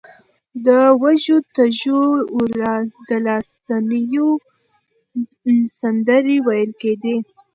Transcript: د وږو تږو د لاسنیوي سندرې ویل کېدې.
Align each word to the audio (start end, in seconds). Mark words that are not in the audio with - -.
د 0.65 0.67
وږو 1.01 1.37
تږو 1.55 1.99
د 3.09 3.11
لاسنیوي 3.25 5.59
سندرې 5.79 6.37
ویل 6.45 6.71
کېدې. 6.81 7.15